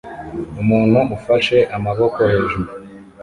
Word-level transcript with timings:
Umuntu 0.61 0.99
ufashe 1.15 1.57
amaboko 1.75 2.17
hejuru 2.31 2.69